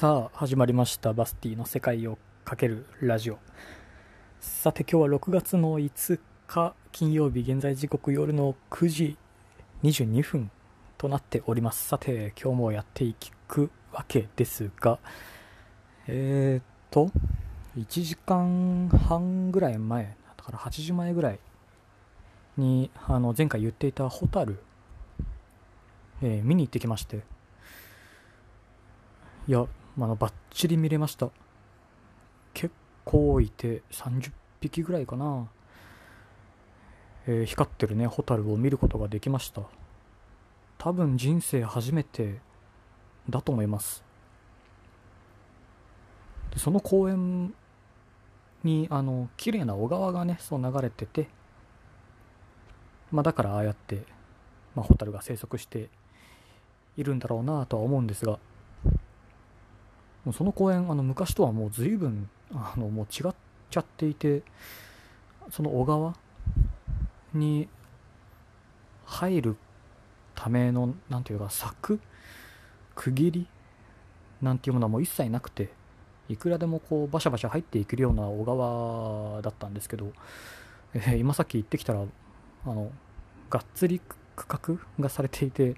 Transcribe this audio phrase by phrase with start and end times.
[0.00, 3.38] さあ始まりましたバスティの世界をかけるラジオ。
[4.40, 9.18] さて今日は6月の5日金曜日現在時刻夜の9時
[9.82, 10.50] 22分
[10.96, 11.86] となっております。
[11.86, 13.14] さて今日もやってい
[13.46, 14.98] くわけですが
[16.06, 17.12] えー、っと
[17.76, 21.38] 1時間半ぐらい前だから8時前ぐらい
[22.56, 24.60] にあの前回言っていたホタル、
[26.22, 27.20] えー、見に行ってきまして。
[29.46, 31.30] いや、まあ、バッチリ見れました。
[32.54, 35.48] 結構いて、30匹ぐらいかな。
[37.26, 39.62] えー、光ってるね、ホタルを見ることができました。
[40.78, 42.40] 多分人生初めて
[43.28, 44.02] だと思います。
[46.52, 47.54] でその公園
[48.64, 51.28] に、あの、綺麗な小川がね、そう流れてて、
[53.10, 54.02] まあだからああやって、
[54.74, 55.88] まあホタルが生息して
[56.96, 58.38] いるんだろうなとは思うんですが、
[60.24, 63.34] もうその公園あの昔とはもう随分あのもう違っ
[63.70, 64.42] ちゃっていて
[65.50, 66.14] その小川
[67.32, 67.68] に
[69.06, 69.56] 入る
[70.34, 72.00] ための何ていうか柵
[72.94, 73.46] 区切り
[74.42, 75.70] なんていうものはもう一切なくて
[76.28, 80.12] いくらでもこうバシャバシャ入っていけるような小川だったんですけど、
[80.94, 82.90] えー、今さっき行ってきたらあの
[83.48, 84.00] がっつり
[84.36, 85.76] 区画がされていて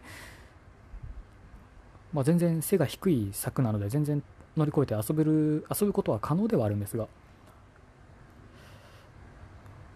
[2.12, 4.22] まあ、全然背が低い柵なので全然
[4.56, 7.08] 乗り越えて遊べる遊ぶことは可能ではあるんですが、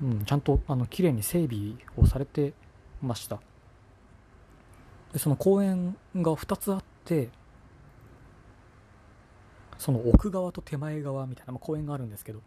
[0.02, 2.52] うん、ちゃんとあの綺麗に整備をされて
[3.02, 3.40] ました。
[5.12, 7.28] でその公園が2つあって
[9.78, 12.40] その奥側と手前側みたいな、まあ、公園があるんですけど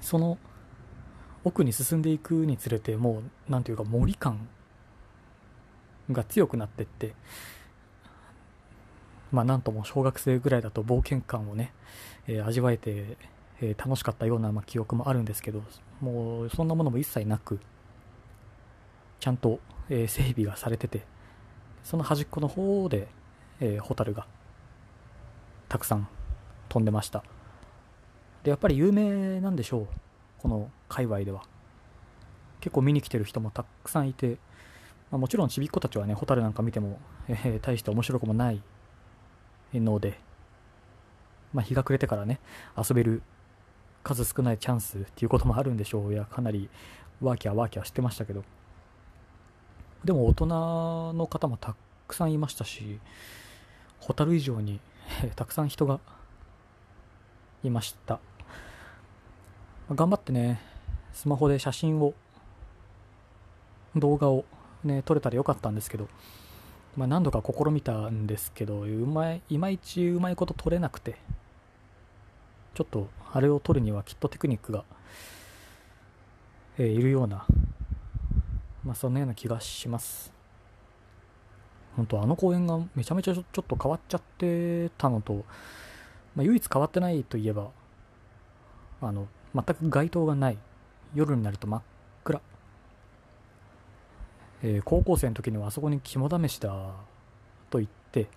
[0.00, 0.38] その
[1.44, 4.48] 奥に進んでいくにつれてもう何ていうか森感
[6.10, 7.14] が強くなってって
[9.32, 11.72] まあ、なんとも小学生ぐらいだと冒険感をね、
[12.26, 13.16] えー、味わえて、
[13.60, 15.62] えー、楽しかったような、まあ、記憶もあるんですけど、
[16.00, 17.58] もうそんなものも一切なく、
[19.18, 21.06] ちゃんと、えー、整備がされてて、
[21.82, 23.08] その端っこの方で、
[23.60, 24.26] えー、ホタルが
[25.68, 26.06] たくさん
[26.68, 27.24] 飛んでました。
[28.42, 29.88] で、やっぱり有名なんでしょう、
[30.38, 31.42] この界隈では。
[32.60, 34.38] 結構見に来てる人もたくさんいて、
[35.10, 38.62] まあ、もちろんちびっ子たちはね、ホタルなんか見ても、えー、大して面白くもない
[39.80, 40.18] ので、
[41.52, 42.40] まあ、日が暮れてからね、
[42.76, 43.22] 遊べる
[44.02, 46.12] 数少ないチャンスっていうこともあるんでしょう。
[46.12, 46.68] いや、かなり
[47.20, 48.44] ワーキャーワーキャーしてましたけど。
[50.04, 51.76] でも大人の方もた
[52.08, 52.98] くさんいましたし、
[54.00, 54.80] ホタル以上に
[55.36, 56.00] たくさん人が
[57.62, 58.18] いました。
[59.90, 60.60] 頑張ってね、
[61.12, 62.14] スマホで写真を、
[63.94, 64.44] 動画を
[64.82, 66.08] ね、撮れたらよかったんですけど、
[66.96, 71.16] まあ、何度か試みたんですけどうまいいまいちうまいこと取れなくて
[72.74, 74.84] ちょっとあれを取るにはきっとテクニックが、
[76.78, 77.46] えー、いるような、
[78.84, 80.32] まあ、そんなような気がします。
[81.96, 85.44] 本当あの公園がめちゃめちゃちょっと変わっちゃってたのと、
[86.34, 87.68] まあ、唯一変わってないといえば
[89.02, 90.58] あの全く街灯がない。
[91.14, 91.82] 夜になると真っ
[94.62, 96.70] えー、高校生の時にはあそこに肝試しだ
[97.70, 98.28] と言って、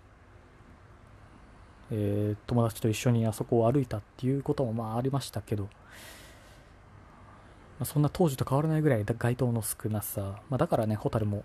[1.91, 5.69] えー、友達と一緒にあそこを歩いたっていうこともまあありましたけど、ま
[7.81, 11.43] あ、そんな当時と変わらないぐらい街灯の少なさ、まあ、だからねホタルも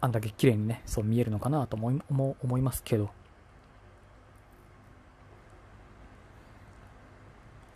[0.00, 3.10] あんだけ綺麗にねそう見えるのかなと思い思いますけど。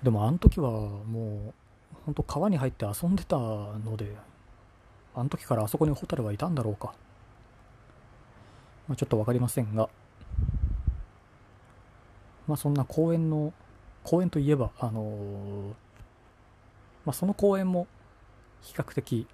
[0.02, 1.54] でもあの時はも
[1.92, 4.16] う本当川に入って遊んでたので
[5.14, 6.94] あの時からあそこにホタルはいたんだろうか。
[8.88, 9.88] まあ、ちょっと分かりませんが、
[12.46, 13.52] まあ、そんな公園の、
[14.02, 15.68] 公園といえば、あのー、
[17.04, 17.86] まあ、その公園も
[18.60, 19.26] 比較的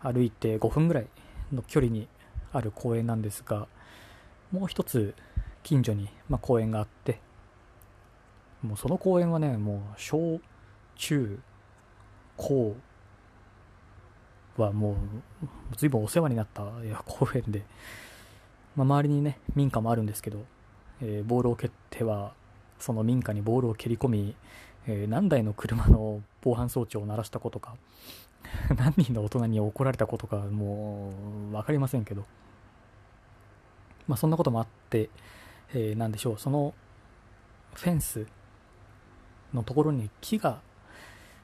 [0.00, 1.06] 歩いて5分ぐらい
[1.52, 2.08] の距離に
[2.52, 3.66] ある公園なんですが、
[4.52, 5.14] もう一つ
[5.62, 7.20] 近所に、まあ、公園があって、
[8.62, 10.40] もうその公園はね、もう小、
[10.96, 11.40] 中、
[12.36, 12.76] 高、
[14.56, 14.96] はもう、
[15.76, 16.64] 随分お世話になった
[17.06, 17.62] 公園で、
[18.76, 20.44] まあ、周りにね、民家もあるんですけど、
[21.00, 22.32] えー、ボールを蹴っては、
[22.78, 24.34] その民家にボールを蹴り込み、
[24.86, 27.76] えー、何台の車の防犯装置を鳴らしたことか、
[28.76, 31.12] 何人の大人に怒られたことか、も
[31.50, 32.24] う、分かりませんけど、
[34.06, 35.08] まあ、そんなこともあって、
[35.72, 36.74] えー、でしょう、その
[37.74, 38.26] フェンス
[39.52, 40.60] のところに木が、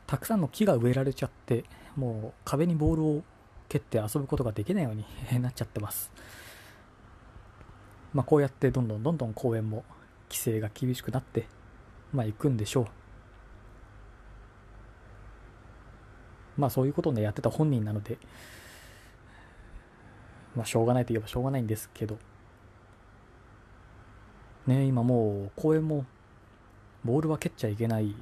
[0.06, 1.64] たくさんの木が植えられちゃって、
[1.96, 3.22] もう壁にボールを
[3.68, 5.04] 蹴って遊ぶことができないように
[5.40, 6.10] なっちゃってます。
[8.12, 9.84] まあ、こうやってどんどんどんどん公園も
[10.28, 11.46] 規制が厳しくなって
[12.12, 12.86] まあ行くんでしょう。
[16.60, 18.18] まあそういうことをねやってた本人なので
[20.56, 22.18] まあしょうがないといえばしょうがないんですけど。
[24.66, 26.04] ね今もう公園も
[27.04, 28.14] ボールは蹴っちゃいけない、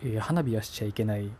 [0.00, 1.30] えー、花火はしちゃいけない。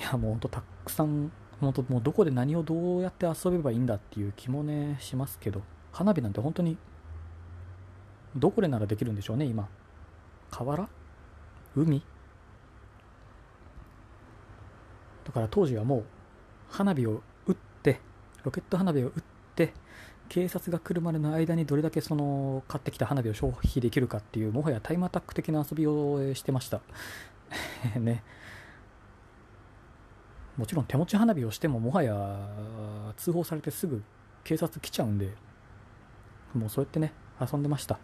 [0.00, 1.30] いやもうほんとたくさん
[1.60, 5.62] 本当もうどこで何をどうやって遊べばいいんだっていう気もねしますけど
[5.92, 6.78] 花火なんて本当に
[8.34, 9.68] どこでならできるんでしょうね今。
[10.50, 10.88] 河原？
[11.76, 12.02] 海？
[15.24, 16.04] だから当時はもう
[16.68, 18.00] 花火を撃って
[18.42, 19.22] ロケット花火を撃っ
[19.54, 19.74] て
[20.28, 26.80] 警察が来るまでの間にどれだけその買ってきた花火を消費できるかっていうもはやタイムアタック的な遊びをしてました。
[27.98, 28.22] ね。
[30.56, 32.48] もちろん手持ち花火をしてももはや
[33.16, 34.02] 通報されてすぐ
[34.44, 35.34] 警察来ちゃうんで
[36.54, 37.98] もうそうやってね遊んでました。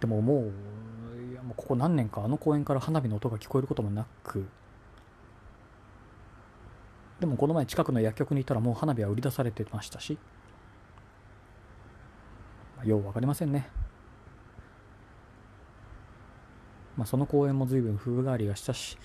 [0.00, 4.46] でももういやもうここ何年かあの公園から花火の音が聞こえることもなく
[7.18, 10.18] でもこの前近くの薬局にいたらもう花火は売り出されてましたし、
[12.76, 13.68] まあ、よう分かりませんね。
[16.96, 18.98] まあ、その公園も随分風変わりがしたし、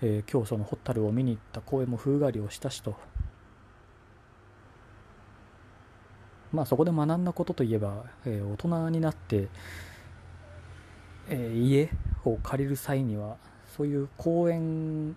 [0.00, 2.96] えー、今日そのホタルを見に行った公園も風変わりをしたしと。
[6.52, 9.48] まあそこで学んだことといえば、えー、大人になって、
[11.28, 11.90] えー、家
[12.24, 13.36] を借りる際には
[13.76, 15.16] そういう公園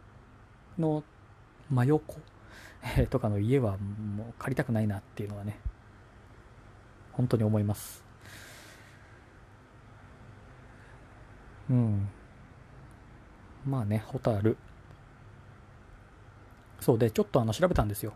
[0.77, 1.03] の
[1.69, 2.17] 真横、
[2.97, 5.59] えー、とかの家はもう借りたくないなっていうのはね
[7.13, 8.03] 本当に思います。
[11.69, 12.09] うん。
[13.65, 14.57] まあねホタル。
[16.81, 18.13] そうでちょっとあの調べたんですよ。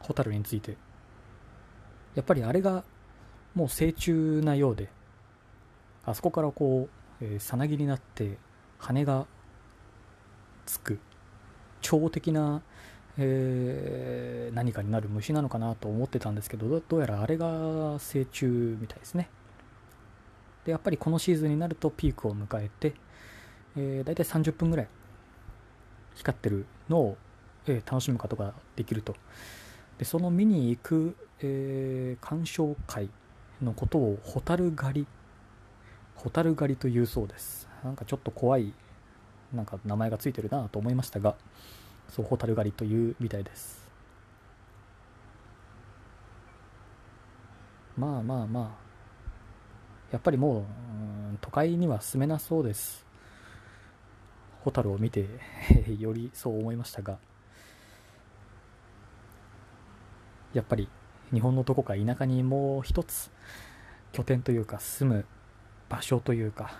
[0.00, 0.76] ホタルについて。
[2.14, 2.84] やっぱりあれが
[3.54, 4.12] もう成虫
[4.44, 4.88] なようで。
[6.06, 6.88] あそこからこ
[7.20, 8.38] う、え、さなぎになって
[8.78, 9.26] 羽が
[10.64, 10.98] つく。
[11.80, 12.62] 超的な、
[13.18, 19.28] えー、何かになる虫なのかなと思ってたんですけどどうやらあれが成虫みたいですね。
[20.64, 22.94] でやっぱりこのシーズンになるとピークを迎えて、
[23.76, 24.88] えー、大体30分ぐらい
[26.14, 27.16] 光ってるのを、
[27.66, 29.16] えー、楽しむことができると。
[29.98, 33.08] でその見に行く、えー、鑑賞会
[33.62, 35.06] のことをホタル狩り
[36.16, 37.68] ホタル狩りというそうです。
[37.84, 38.72] なんかちょっと怖い
[39.52, 41.34] なんか名前がついてるなと思いましたが
[42.08, 43.82] そうホタル狩りというみたいです。
[47.96, 48.82] まあまあまあ
[50.10, 50.64] やっぱりもう
[51.40, 53.06] 都会には住めなそうです。
[54.60, 55.28] ホタルを見て
[55.98, 57.18] よりそう思いましたが。
[60.52, 60.88] やっぱり
[61.32, 63.30] 日本のどこか田舎にもう一つ
[64.12, 65.24] 拠点というか住む
[65.88, 66.72] 場所というか、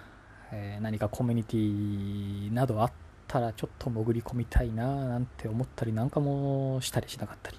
[0.53, 2.93] えー、何かコミュニティなどあっ
[3.27, 7.59] たらちょっと潜り込みたいななんて思ったりなんかもしたりしなかったり。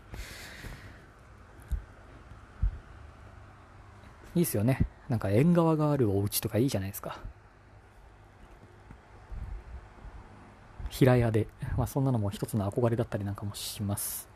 [4.36, 4.88] いいっすよね。
[5.10, 7.20] なんか縁側があるお家とかいいじゃないですか。
[10.90, 14.33] 平屋で、まあ、そんなのも一つの憧れだったりなんかもします。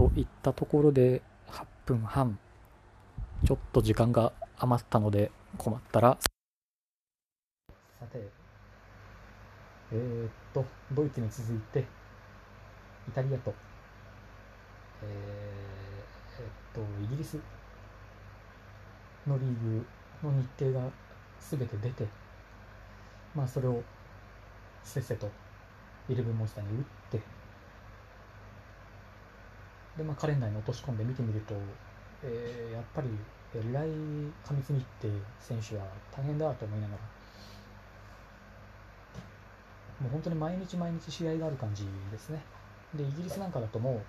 [0.00, 1.20] といったところで
[1.50, 2.38] 8分半
[3.44, 6.16] ちょっと時間が余ったので困ったら。
[7.98, 8.26] さて
[9.92, 13.52] えー、っとドイツに続いてイタリアと。
[15.02, 17.38] えー、え、っとイギリス
[19.26, 19.86] のリーグ
[20.22, 20.88] の日程が
[21.40, 22.06] 全て出て
[23.34, 23.82] まあそれを
[24.82, 25.30] せっせと
[26.08, 27.39] イレブンモンスターに打って
[30.00, 31.54] で、まあ、カレンダーに落とし込んで見てみると、
[32.22, 33.08] えー、やっぱり
[33.54, 33.88] えらい
[34.46, 35.84] 過密日程選手は
[36.16, 37.00] 大変だと思いながら
[40.00, 42.40] もう本当に毎日毎日試合がある感じですね。
[42.94, 44.00] でイギリスなんかだともう、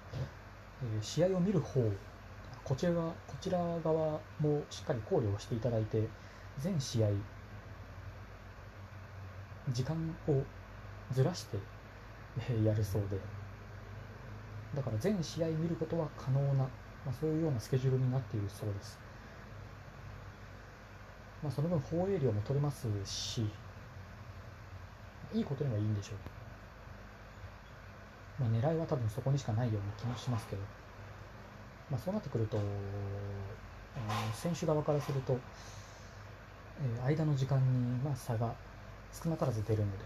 [0.96, 1.82] えー、試合を見る方
[2.64, 6.08] こちらこちら側もしっかり考慮をしていただいて
[6.58, 7.10] 全試合
[9.70, 10.42] 時間を
[11.12, 11.58] ずらして、
[12.50, 13.41] えー、やるそうで。
[14.76, 16.68] だから全試合見ることは可能な、ま
[17.10, 18.98] あ、そういうようなスケジュールになっているそうです、
[21.44, 23.46] まあ、その分放映量も取れますし
[25.34, 26.12] いいことにはいいんでしょ
[28.40, 30.62] う、まあ、狙いは多分そこにしかないような気もしますけど、
[31.90, 35.38] まあ、そうなってくると、えー、選手側からすると、
[36.82, 38.54] えー、間の時間にまあ差が
[39.12, 40.06] 少なからず出るので、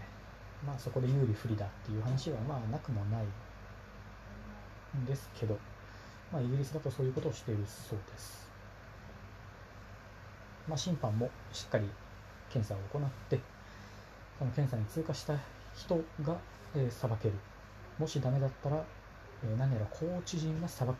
[0.66, 3.24] まあ、そこで有利不利だっていう話はまあなくもない。
[5.04, 5.58] ですけど、
[6.32, 8.48] まあ、イギリスだとそういうことをしているそうです。
[10.68, 11.88] まあ、審判もしっかり
[12.50, 13.40] 検査を行って、
[14.38, 15.34] その検査に通過した
[15.74, 16.36] 人が、
[16.74, 17.34] えー、裁ける。
[17.98, 18.84] もしダメだったら、
[19.44, 20.94] えー、何やらコーチ陣が裁く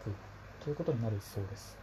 [0.63, 1.77] ということになるそうです。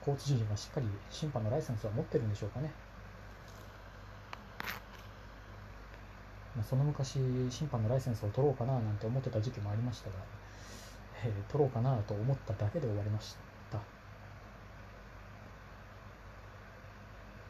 [0.00, 2.72] コーチ陣はしっかり審判のライセンスは持ってるんでしょうかね。
[6.56, 7.18] まあ、その昔、
[7.50, 10.16] 審判のライセンスを取ろうかななんて思ってた時期もありましたが、
[11.26, 13.36] えー、取ろうかなと思っただけで終わりまし
[13.70, 13.80] た。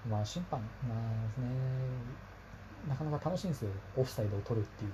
[0.08, 1.46] まあ、審判、まあね、
[2.88, 4.90] なかなか楽しいんですよ、オフサイドを取るっていう。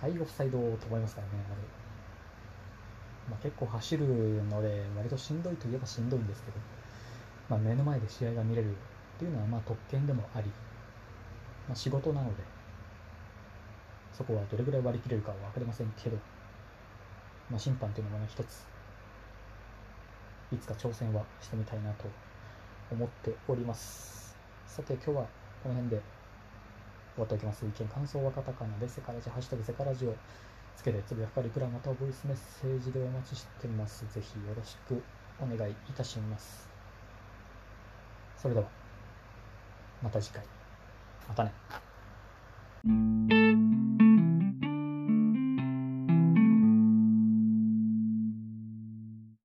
[0.00, 1.56] ハイオフサイドと思いますからね、あれ。
[3.30, 4.06] まあ、結構走る
[4.44, 6.58] ので、割としんどいといえばしんどいんですけど、
[7.48, 8.74] まあ、目の前で試合が見れるっ
[9.18, 10.48] ていうのはまあ特権でもあり、
[11.68, 12.42] まあ、仕事なので、
[14.12, 16.16] そこはどれぐらい割り切れるかは分かりませんけど、
[17.50, 18.66] まあ、審判というのもね、一つ、
[20.52, 22.04] いつか挑戦はしてみたいなと
[22.90, 24.36] 思っております。
[24.66, 25.26] さて、今日は
[25.62, 26.02] この辺で
[27.14, 27.64] 終わっておきます。
[27.64, 30.14] 意見、感想はカタカナで、セカラジ、ハッシュタグセカラジを
[30.76, 34.06] つけて、つぶやくかリプラまたはボイスメッセージでお待ちしてます。
[34.12, 35.02] ぜひよろしく
[35.40, 36.68] お願いいたします。
[38.36, 38.68] それでは、
[40.02, 40.44] また次回。
[41.28, 41.52] またね。